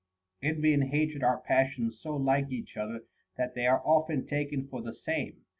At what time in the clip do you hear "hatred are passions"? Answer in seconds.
0.85-1.99